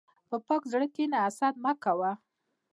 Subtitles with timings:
[0.29, 2.11] په پاک زړه کښېنه، حسد مه کوه.